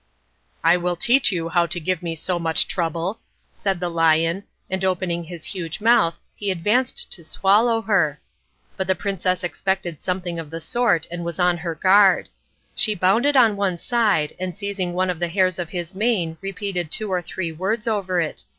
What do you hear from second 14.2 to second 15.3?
and seizing one of the